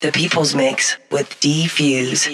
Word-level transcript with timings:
The 0.00 0.12
People's 0.12 0.54
Mix 0.54 0.96
with 1.10 1.40
D-Fuse. 1.40 2.28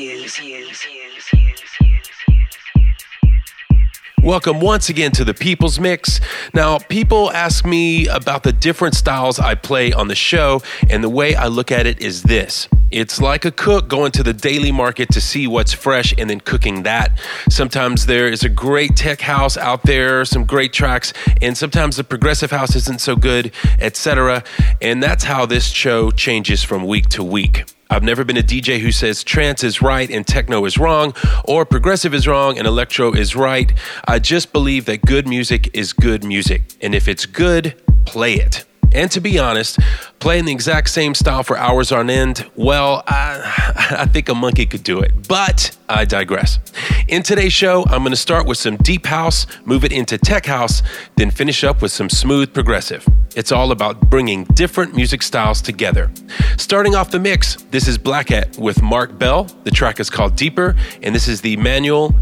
Welcome 4.22 4.60
once 4.60 4.90
again 4.90 5.12
to 5.12 5.24
the 5.24 5.32
People's 5.32 5.80
Mix. 5.80 6.20
Now, 6.52 6.76
people 6.76 7.32
ask 7.32 7.64
me 7.64 8.06
about 8.08 8.42
the 8.42 8.52
different 8.52 8.96
styles 8.96 9.38
I 9.38 9.54
play 9.54 9.94
on 9.94 10.08
the 10.08 10.14
show, 10.14 10.60
and 10.90 11.02
the 11.02 11.08
way 11.08 11.34
I 11.36 11.46
look 11.46 11.72
at 11.72 11.86
it 11.86 12.02
is 12.02 12.24
this. 12.24 12.68
It's 12.94 13.20
like 13.20 13.44
a 13.44 13.50
cook 13.50 13.88
going 13.88 14.12
to 14.12 14.22
the 14.22 14.32
daily 14.32 14.70
market 14.70 15.08
to 15.14 15.20
see 15.20 15.48
what's 15.48 15.72
fresh 15.72 16.14
and 16.16 16.30
then 16.30 16.38
cooking 16.38 16.84
that. 16.84 17.18
Sometimes 17.48 18.06
there 18.06 18.28
is 18.28 18.44
a 18.44 18.48
great 18.48 18.94
tech 18.94 19.20
house 19.20 19.56
out 19.56 19.82
there, 19.82 20.24
some 20.24 20.44
great 20.44 20.72
tracks, 20.72 21.12
and 21.42 21.58
sometimes 21.58 21.96
the 21.96 22.04
progressive 22.04 22.52
house 22.52 22.76
isn't 22.76 23.00
so 23.00 23.16
good, 23.16 23.50
etc. 23.80 24.44
And 24.80 25.02
that's 25.02 25.24
how 25.24 25.44
this 25.44 25.66
show 25.66 26.12
changes 26.12 26.62
from 26.62 26.86
week 26.86 27.08
to 27.08 27.24
week. 27.24 27.64
I've 27.90 28.04
never 28.04 28.24
been 28.24 28.36
a 28.36 28.44
DJ 28.44 28.78
who 28.78 28.92
says 28.92 29.24
trance 29.24 29.64
is 29.64 29.82
right 29.82 30.08
and 30.08 30.24
techno 30.24 30.64
is 30.64 30.78
wrong, 30.78 31.14
or 31.46 31.64
progressive 31.64 32.14
is 32.14 32.28
wrong 32.28 32.58
and 32.58 32.66
electro 32.66 33.12
is 33.12 33.34
right. 33.34 33.72
I 34.06 34.20
just 34.20 34.52
believe 34.52 34.84
that 34.84 35.02
good 35.02 35.26
music 35.26 35.68
is 35.72 35.92
good 35.92 36.22
music. 36.22 36.76
And 36.80 36.94
if 36.94 37.08
it's 37.08 37.26
good, 37.26 37.74
play 38.04 38.34
it. 38.34 38.64
And 38.94 39.10
to 39.10 39.20
be 39.20 39.38
honest, 39.40 39.80
playing 40.20 40.44
the 40.44 40.52
exact 40.52 40.88
same 40.88 41.14
style 41.14 41.42
for 41.42 41.58
hours 41.58 41.90
on 41.90 42.08
end, 42.08 42.48
well, 42.54 43.02
I, 43.08 43.96
I 43.98 44.06
think 44.06 44.28
a 44.28 44.34
monkey 44.34 44.66
could 44.66 44.84
do 44.84 45.00
it. 45.00 45.28
But 45.28 45.76
I 45.88 46.04
digress. 46.04 46.60
In 47.08 47.22
today's 47.22 47.52
show, 47.52 47.84
I'm 47.88 48.02
going 48.02 48.12
to 48.12 48.16
start 48.16 48.46
with 48.46 48.56
some 48.56 48.76
deep 48.78 49.06
house, 49.06 49.46
move 49.64 49.84
it 49.84 49.92
into 49.92 50.16
tech 50.16 50.46
house, 50.46 50.82
then 51.16 51.30
finish 51.30 51.64
up 51.64 51.82
with 51.82 51.90
some 51.90 52.08
smooth 52.08 52.54
progressive. 52.54 53.06
It's 53.34 53.50
all 53.50 53.72
about 53.72 54.08
bringing 54.08 54.44
different 54.44 54.94
music 54.94 55.22
styles 55.22 55.60
together. 55.60 56.10
Starting 56.56 56.94
off 56.94 57.10
the 57.10 57.18
mix, 57.18 57.56
this 57.70 57.88
is 57.88 57.98
Blackette 57.98 58.56
with 58.58 58.80
Mark 58.80 59.18
Bell. 59.18 59.44
The 59.64 59.72
track 59.72 59.98
is 59.98 60.08
called 60.08 60.36
Deeper, 60.36 60.76
and 61.02 61.12
this 61.12 61.26
is 61.26 61.40
the 61.40 61.56
Manuel 61.56 62.14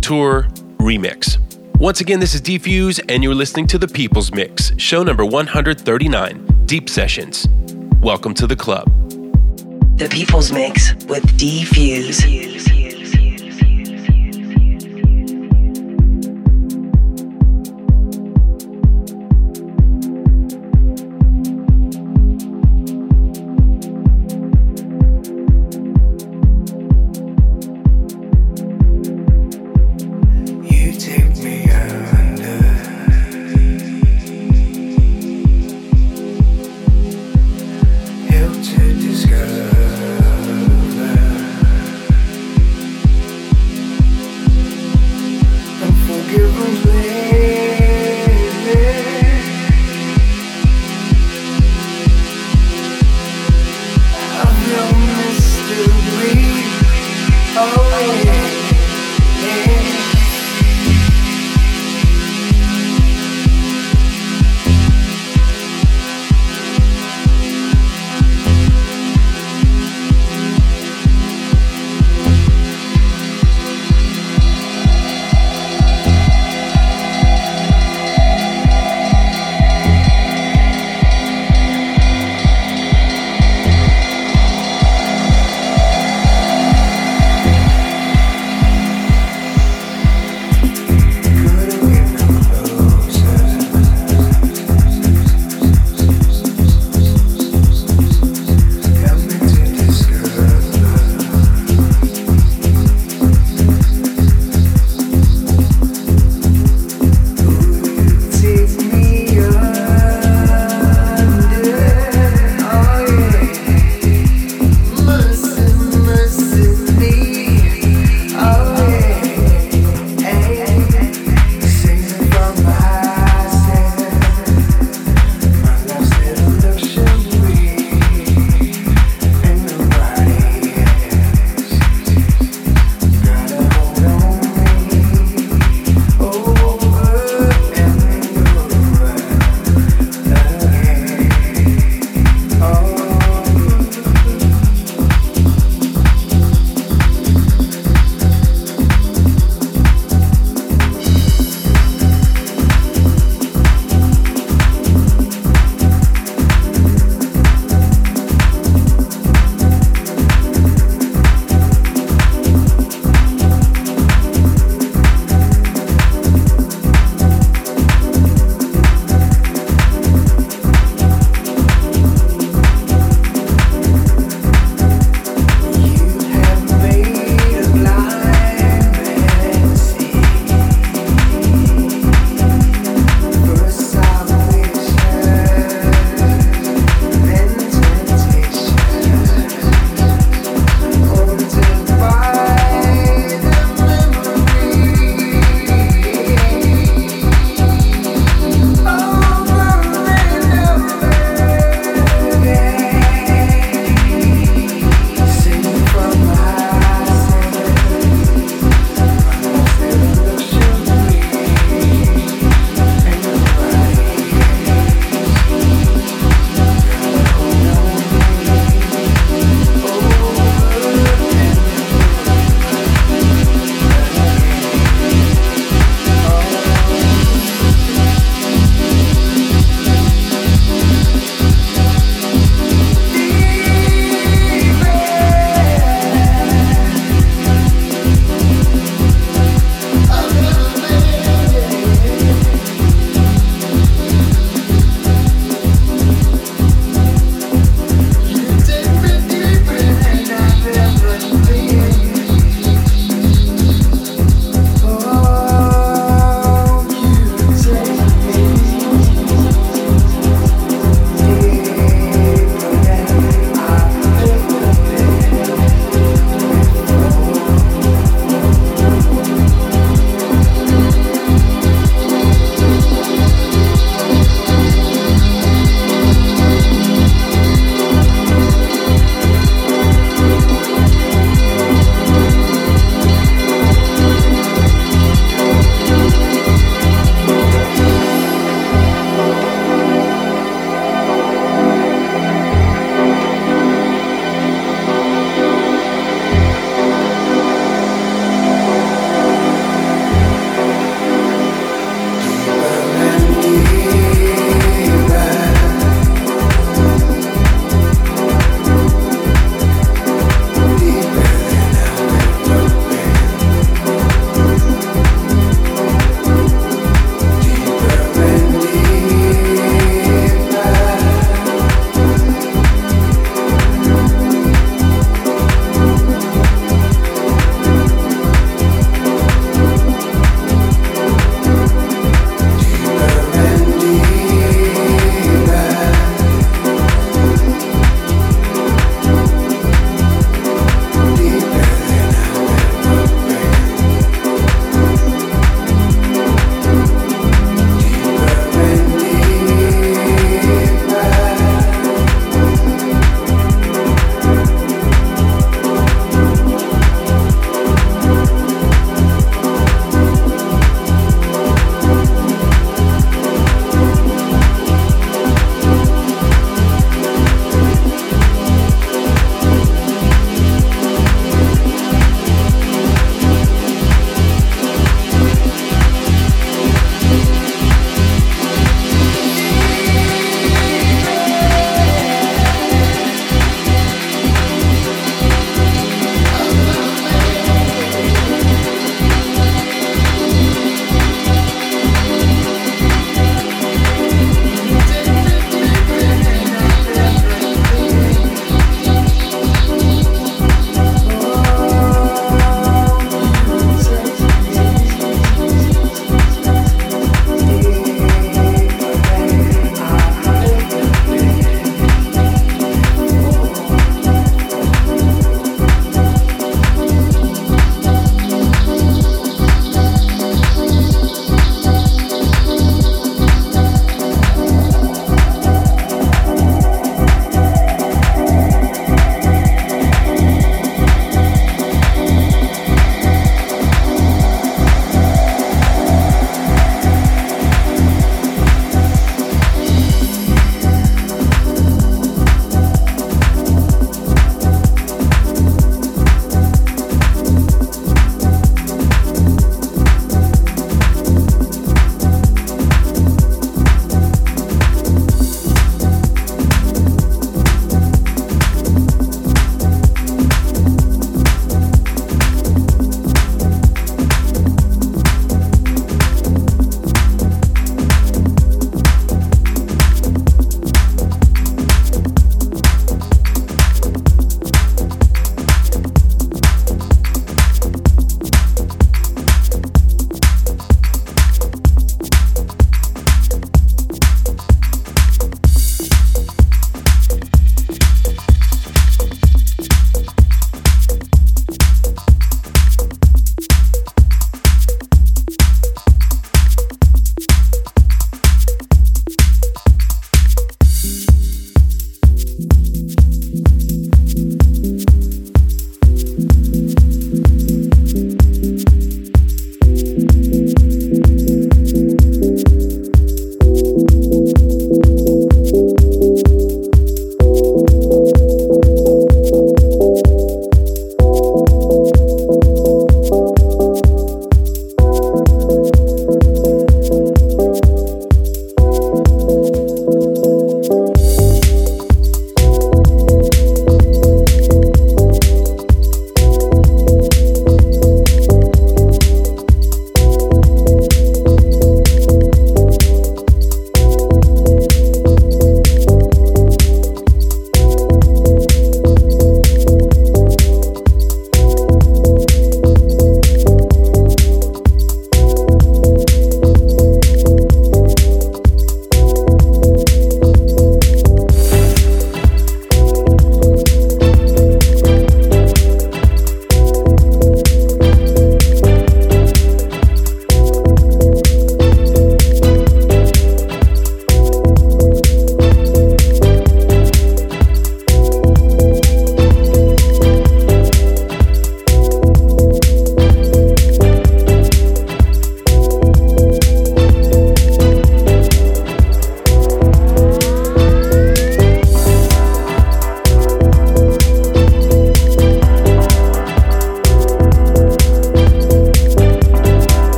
Tur 0.00 0.44
remix. 0.78 1.38
Once 1.82 2.00
again, 2.00 2.20
this 2.20 2.32
is 2.32 2.40
D-Fuse, 2.40 3.00
and 3.08 3.24
you're 3.24 3.34
listening 3.34 3.66
to 3.66 3.76
The 3.76 3.88
People's 3.88 4.32
Mix, 4.32 4.70
show 4.78 5.02
number 5.02 5.26
139, 5.26 6.62
Deep 6.64 6.88
Sessions. 6.88 7.48
Welcome 7.98 8.34
to 8.34 8.46
the 8.46 8.54
club. 8.54 8.86
The 9.98 10.08
People's 10.08 10.52
Mix 10.52 10.94
with 11.06 11.24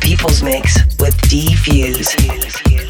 the 0.00 0.06
People's 0.06 0.42
Mix 0.42 0.76
with 0.98 1.16
D-Fuse. 1.28 2.87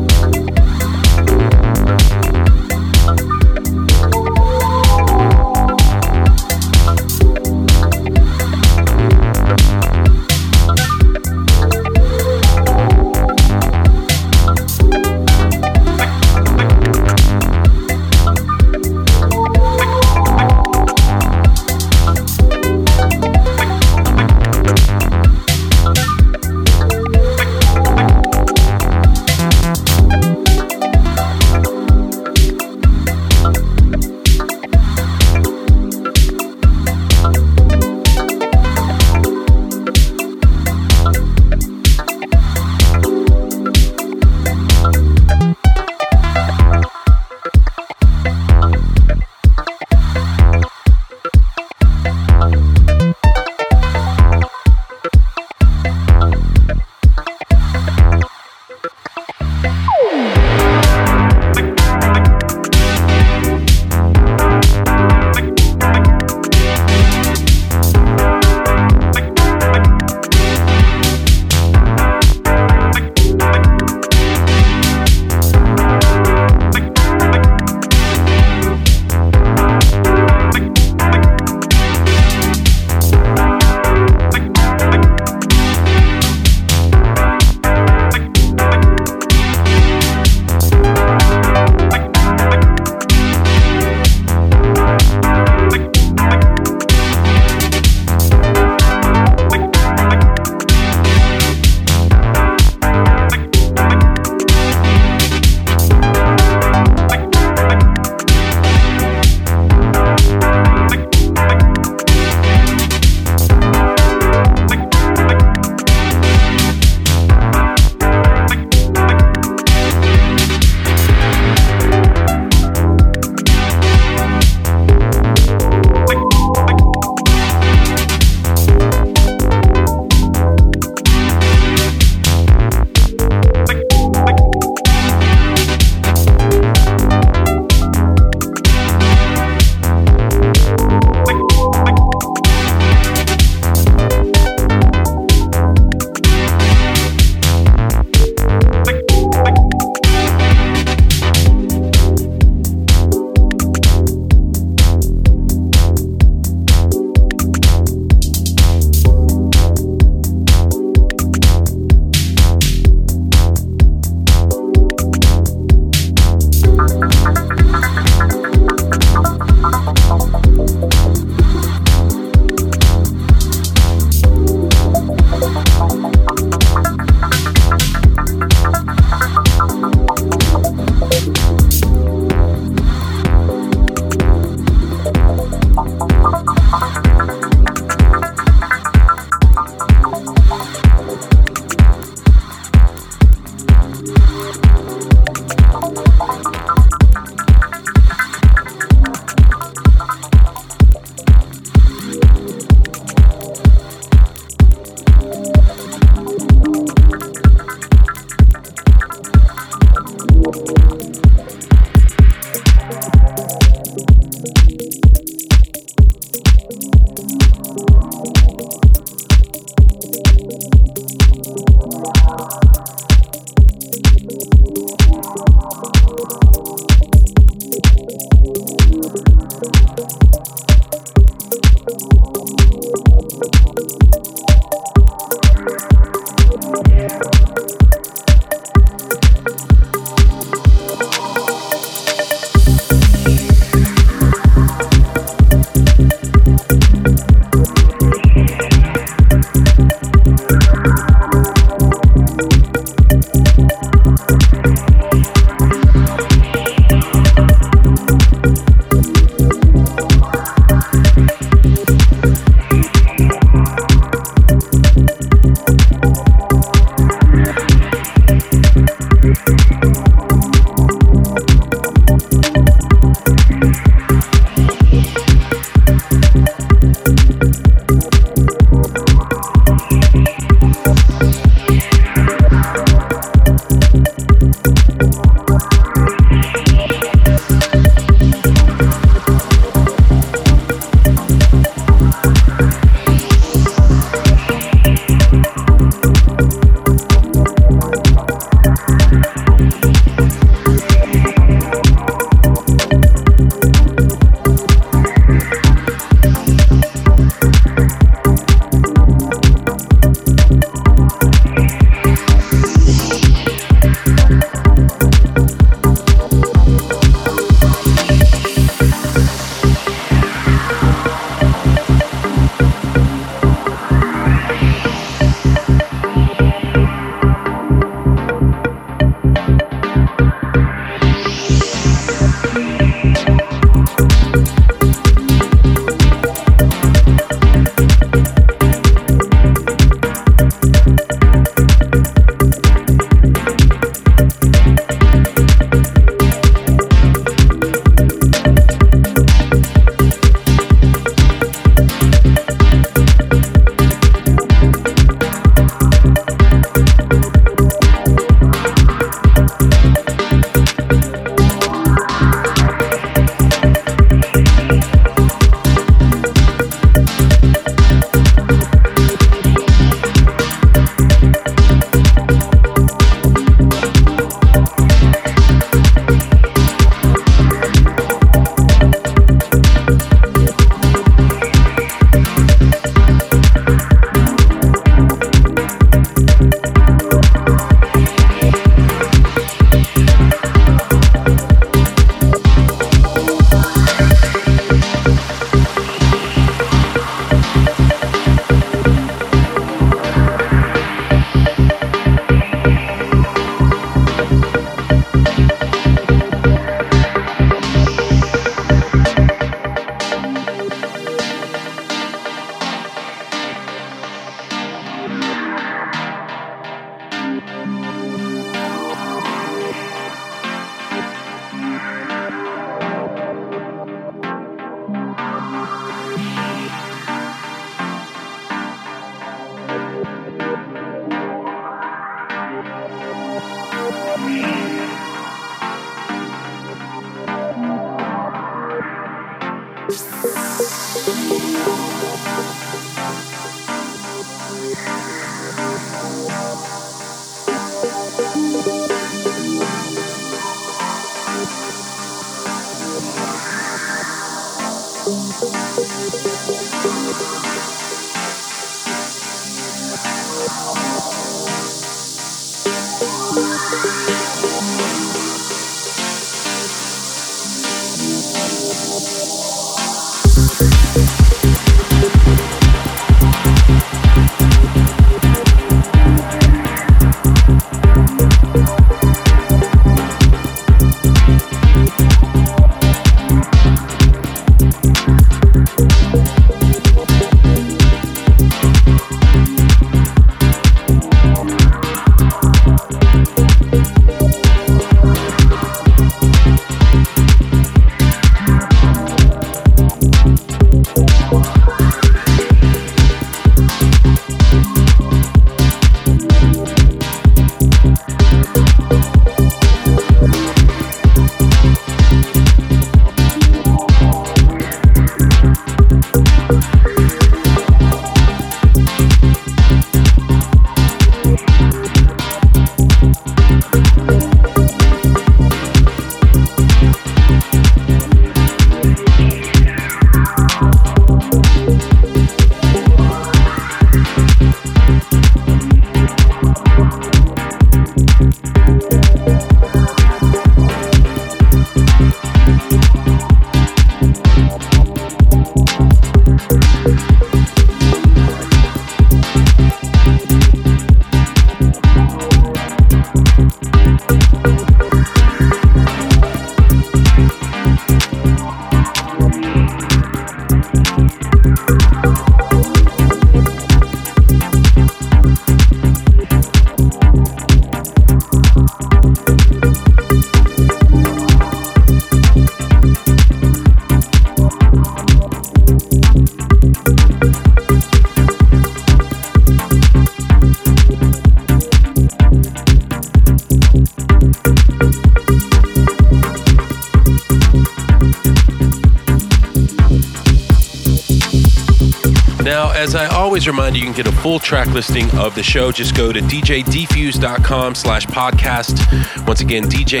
as 593.44 593.48
I 593.48 593.50
always 593.50 593.58
remind 593.58 593.76
you, 593.76 593.80
you 593.80 593.92
can 593.92 594.04
get 594.04 594.06
a 594.12 594.16
full 594.22 594.38
track 594.38 594.68
listing 594.68 595.10
of 595.18 595.34
the 595.34 595.42
show. 595.42 595.70
Just 595.72 595.94
go 595.94 596.12
to 596.12 596.20
djdfuse.com 596.20 597.74
slash 597.74 598.06
podcast. 598.06 599.26
Once 599.26 599.40
again, 599.40 599.64
djdfuse.com 599.64 600.00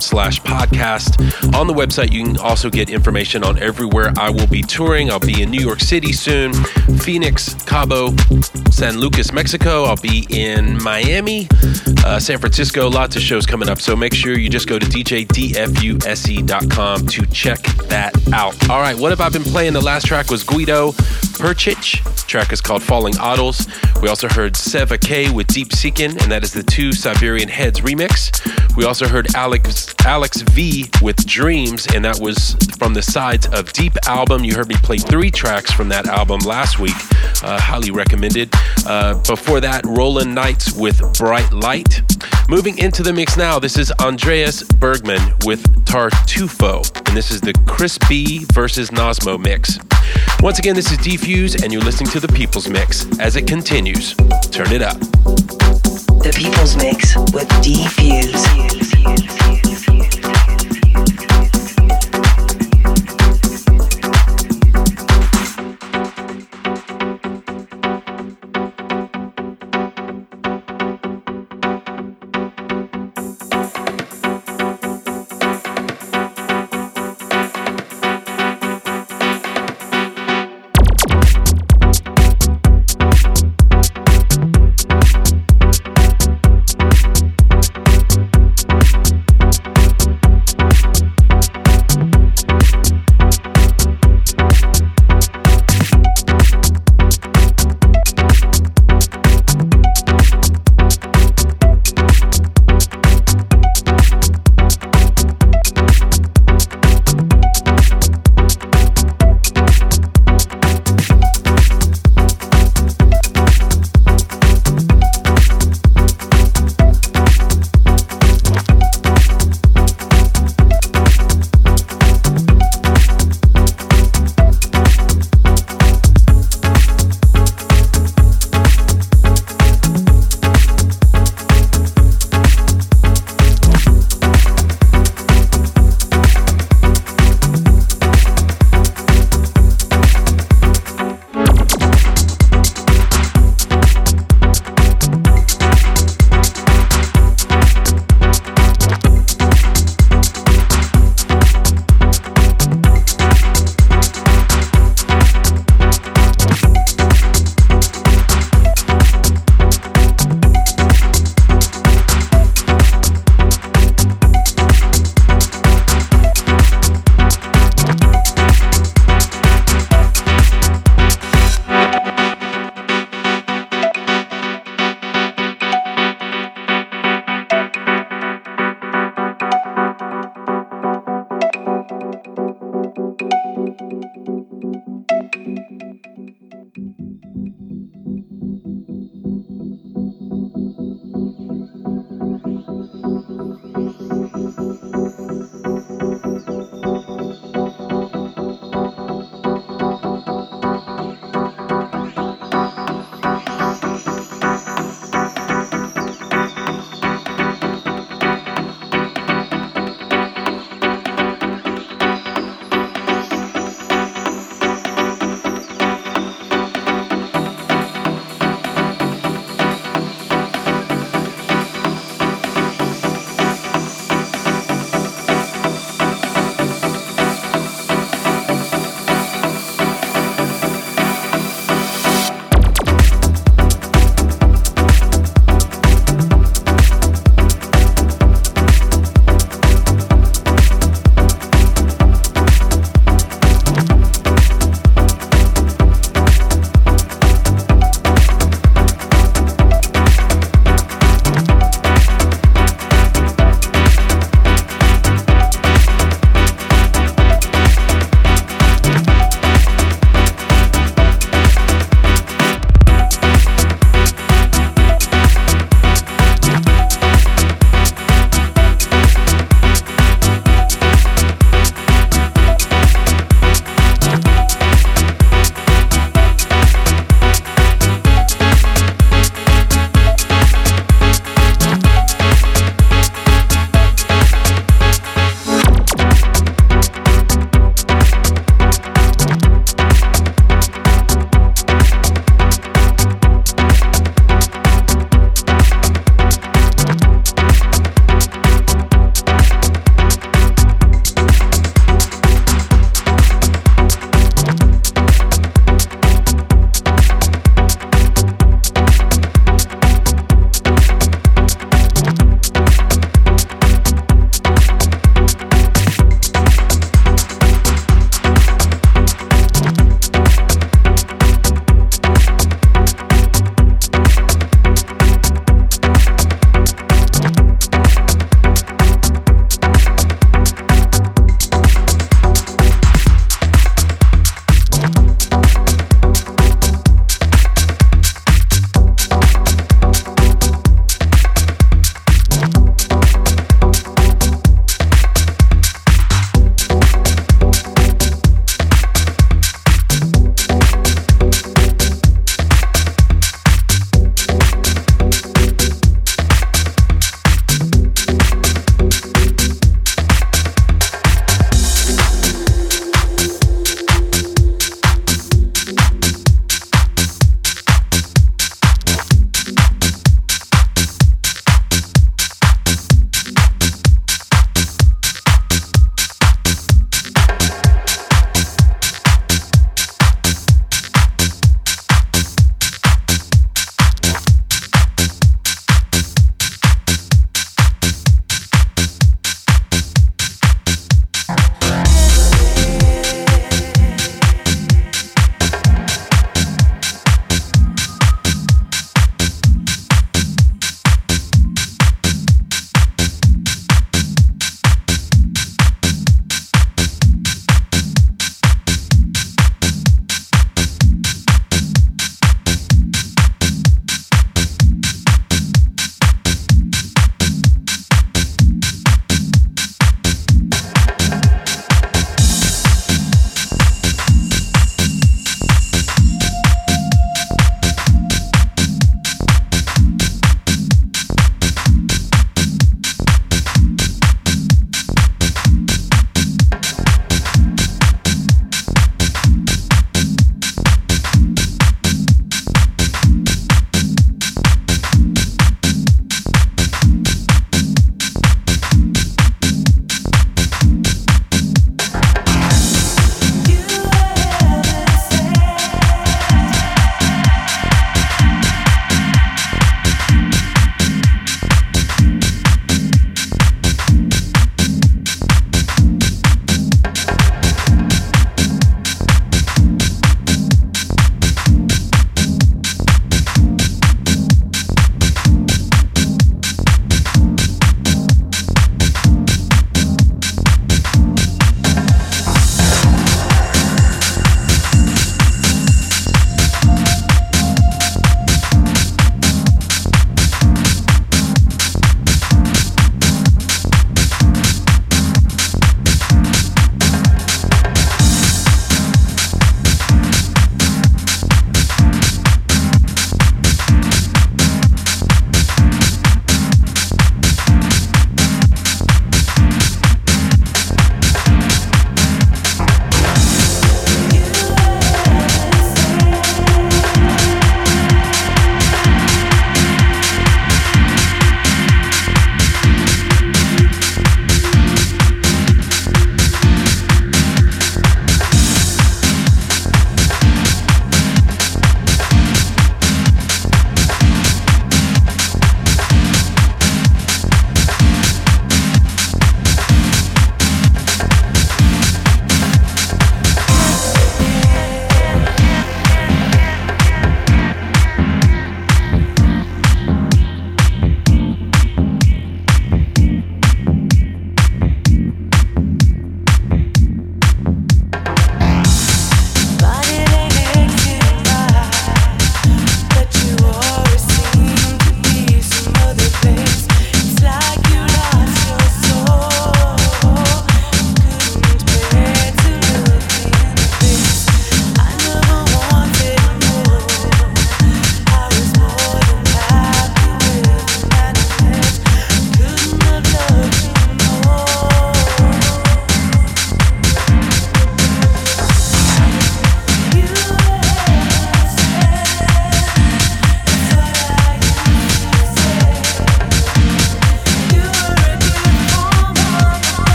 slash 0.00 0.40
podcast. 0.40 1.54
On 1.54 1.66
the 1.66 1.74
website, 1.74 2.12
you 2.12 2.24
can 2.24 2.38
also 2.38 2.70
get 2.70 2.88
information 2.88 3.44
on 3.44 3.58
everywhere 3.58 4.12
I 4.18 4.30
will 4.30 4.46
be 4.46 4.62
touring. 4.62 5.10
I'll 5.10 5.20
be 5.20 5.42
in 5.42 5.50
New 5.50 5.60
York 5.62 5.80
City 5.80 6.12
soon, 6.12 6.54
Phoenix, 6.98 7.54
Cabo, 7.64 8.12
San 8.74 8.98
Lucas, 8.98 9.32
Mexico. 9.32 9.84
I'll 9.84 9.94
be 9.96 10.26
in 10.30 10.82
Miami, 10.82 11.46
uh, 12.04 12.18
San 12.18 12.38
Francisco. 12.38 12.90
Lots 12.90 13.14
of 13.14 13.22
shows 13.22 13.46
coming 13.46 13.68
up. 13.68 13.80
So 13.80 13.94
make 13.94 14.12
sure 14.12 14.36
you 14.36 14.48
just 14.50 14.66
go 14.66 14.80
to 14.80 14.86
djdfuse.com 14.86 15.46
to 17.06 17.26
check 17.26 17.62
that 17.88 18.32
out. 18.32 18.68
All 18.68 18.80
right, 18.80 18.98
what 18.98 19.10
have 19.10 19.20
I 19.20 19.28
been 19.28 19.44
playing? 19.44 19.74
The 19.74 19.80
last 19.80 20.06
track 20.06 20.28
was 20.28 20.42
Guido 20.42 20.90
Percic. 20.90 22.26
Track 22.26 22.52
is 22.52 22.60
called 22.60 22.82
Falling 22.82 23.16
Idols. 23.18 23.68
We 24.02 24.08
also 24.08 24.28
heard 24.28 24.54
Seva 24.54 25.00
K 25.00 25.30
with 25.30 25.46
Deep 25.46 25.68
Seekin, 25.68 26.20
and 26.20 26.32
that 26.32 26.42
is 26.42 26.52
the 26.52 26.64
two 26.64 26.92
Siberian 26.92 27.48
Heads 27.48 27.80
remix. 27.80 28.40
We 28.76 28.84
also 28.84 29.06
heard 29.06 29.34
Alex 29.36 29.94
Alex 30.04 30.42
V 30.42 30.90
with 31.00 31.24
Dreams, 31.26 31.86
and 31.94 32.04
that 32.04 32.18
was 32.18 32.56
from 32.76 32.92
the 32.92 33.02
Sides 33.02 33.46
of 33.46 33.72
Deep 33.72 33.96
album. 34.08 34.42
You 34.44 34.54
heard 34.54 34.68
me 34.68 34.74
play 34.82 34.98
three 34.98 35.30
tracks 35.30 35.70
from 35.70 35.88
that 35.90 36.06
album 36.06 36.40
last 36.40 36.80
week. 36.80 36.96
Uh, 37.42 37.60
highly 37.60 37.92
recommended. 37.92 38.52
Uh, 38.86 39.20
before 39.26 39.60
that, 39.60 39.84
Roland 39.86 40.34
Knights 40.34 40.72
with 40.72 41.00
Bright 41.18 41.52
Light. 41.52 42.02
Moving 42.48 42.78
into 42.78 43.02
the 43.02 43.12
mix 43.12 43.36
now, 43.36 43.58
this 43.58 43.78
is 43.78 43.90
Andreas 44.00 44.62
Bergman 44.62 45.20
with 45.44 45.62
Tartufo, 45.84 46.84
and 47.06 47.16
this 47.16 47.30
is 47.30 47.40
the 47.40 47.54
Chris 47.66 47.98
B 48.08 48.44
versus 48.52 48.90
Nosmo 48.90 49.38
mix. 49.42 49.78
Once 50.40 50.58
again, 50.58 50.74
this 50.74 50.92
is 50.92 50.98
D-Fuse, 50.98 51.62
and 51.62 51.72
you're 51.72 51.82
listening 51.82 52.10
to 52.10 52.20
the 52.20 52.28
People's 52.28 52.68
Mix. 52.68 53.06
As 53.18 53.36
it 53.36 53.46
continues, 53.46 54.14
turn 54.50 54.72
it 54.72 54.82
up. 54.82 54.98
The 56.20 56.32
People's 56.36 56.76
Mix 56.76 57.16
with 57.32 57.48
D-Fuse. 57.62 59.33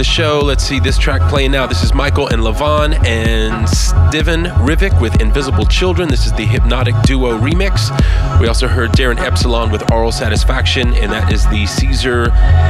The 0.00 0.04
show. 0.04 0.40
Let's 0.42 0.64
see 0.64 0.80
this 0.80 0.96
track 0.96 1.20
playing 1.28 1.50
now. 1.50 1.66
This 1.66 1.82
is 1.82 1.92
Michael 1.92 2.28
and 2.28 2.40
Levan 2.40 2.94
and 3.04 3.66
Stiven 3.66 4.46
Rivic 4.64 4.98
with 4.98 5.20
Invisible 5.20 5.66
Children. 5.66 6.08
This 6.08 6.24
is 6.24 6.32
the 6.32 6.46
Hypnotic 6.46 6.94
Duo 7.02 7.38
remix. 7.38 7.90
We 8.40 8.48
also 8.48 8.66
heard 8.66 8.92
Darin 8.92 9.18
Epsilon 9.18 9.70
with 9.70 9.92
Oral 9.92 10.10
Satisfaction, 10.10 10.94
and 10.94 11.12
that 11.12 11.30
is 11.30 11.46
the 11.48 11.66
Caesar 11.66 12.28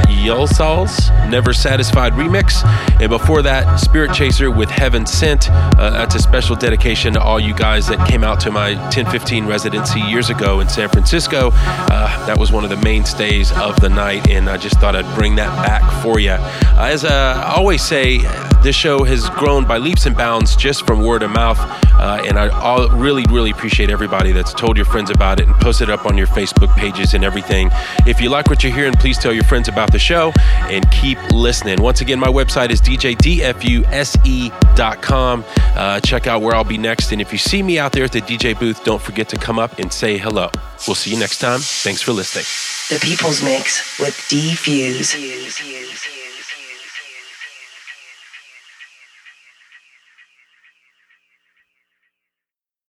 Yulsal's 0.09 1.09
Never 1.29 1.53
Satisfied 1.53 2.11
remix. 2.13 2.65
And 2.99 3.09
before 3.09 3.41
that, 3.43 3.77
Spirit 3.77 4.13
Chaser 4.13 4.51
with 4.51 4.69
Heaven 4.69 5.05
Sent. 5.05 5.49
Uh, 5.49 5.91
that's 5.91 6.15
a 6.15 6.19
special 6.19 6.57
dedication 6.57 7.13
to 7.13 7.21
all 7.21 7.39
you 7.39 7.53
guys 7.53 7.87
that 7.87 8.05
came 8.09 8.25
out 8.25 8.41
to 8.41 8.51
my 8.51 8.73
1015 8.73 9.45
residency 9.45 10.01
years 10.01 10.29
ago 10.29 10.59
in 10.59 10.67
San 10.67 10.89
Francisco. 10.89 11.51
Uh, 11.53 12.25
that 12.25 12.37
was 12.37 12.51
one 12.51 12.65
of 12.65 12.69
the 12.69 12.83
mainstays 12.83 13.53
of 13.53 13.79
the 13.79 13.87
night, 13.87 14.29
and 14.29 14.49
I 14.49 14.57
just 14.57 14.81
thought 14.81 14.97
I'd 14.97 15.15
bring 15.15 15.35
that 15.35 15.65
back 15.65 16.03
for 16.03 16.19
you. 16.19 16.31
Uh, 16.31 16.89
as 16.91 17.05
uh, 17.21 17.43
I 17.45 17.55
always 17.57 17.83
say, 17.83 18.17
this 18.63 18.75
show 18.75 19.03
has 19.03 19.29
grown 19.29 19.65
by 19.65 19.77
leaps 19.77 20.07
and 20.07 20.17
bounds 20.17 20.55
just 20.55 20.87
from 20.87 21.03
word 21.03 21.21
of 21.23 21.29
mouth. 21.29 21.59
Uh, 21.93 22.23
and 22.25 22.39
I 22.39 22.49
all, 22.49 22.89
really, 22.89 23.23
really 23.29 23.51
appreciate 23.51 23.91
everybody 23.91 24.31
that's 24.31 24.53
told 24.53 24.75
your 24.75 24.87
friends 24.87 25.11
about 25.11 25.39
it 25.39 25.47
and 25.47 25.55
posted 25.57 25.89
up 25.91 26.05
on 26.05 26.17
your 26.17 26.27
Facebook 26.27 26.75
pages 26.75 27.13
and 27.13 27.23
everything. 27.23 27.69
If 28.07 28.19
you 28.19 28.29
like 28.29 28.49
what 28.49 28.63
you're 28.63 28.73
hearing, 28.73 28.93
please 28.93 29.19
tell 29.19 29.33
your 29.33 29.43
friends 29.43 29.67
about 29.67 29.91
the 29.91 29.99
show 29.99 30.31
and 30.63 30.89
keep 30.91 31.19
listening. 31.31 31.79
Once 31.81 32.01
again, 32.01 32.19
my 32.19 32.27
website 32.27 32.71
is 32.71 32.81
djdfuse.com. 32.81 33.85
Uh, 35.57 35.99
check 36.01 36.27
out 36.27 36.41
where 36.41 36.55
I'll 36.55 36.63
be 36.63 36.77
next. 36.79 37.11
And 37.11 37.21
if 37.21 37.31
you 37.31 37.37
see 37.37 37.61
me 37.61 37.77
out 37.77 37.91
there 37.91 38.05
at 38.05 38.11
the 38.11 38.21
DJ 38.21 38.59
booth, 38.59 38.83
don't 38.83 39.01
forget 39.01 39.29
to 39.29 39.37
come 39.37 39.59
up 39.59 39.77
and 39.77 39.93
say 39.93 40.17
hello. 40.17 40.49
We'll 40.87 40.95
see 40.95 41.11
you 41.11 41.19
next 41.19 41.37
time. 41.37 41.59
Thanks 41.61 42.01
for 42.01 42.13
listening. 42.13 42.45
The 42.89 42.99
People's 43.05 43.43
Mix 43.43 43.99
with 43.99 44.25
D-Fuse. 44.27 45.13